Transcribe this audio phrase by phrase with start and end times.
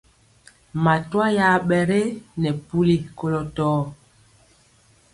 [0.83, 2.01] Matwa ya ɓɛ ge
[2.41, 3.81] nɛ puli kolɔ tɔɔ.